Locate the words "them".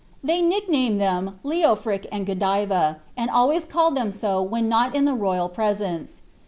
0.99-1.39, 3.95-4.11